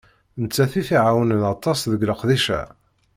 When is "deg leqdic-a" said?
1.91-2.61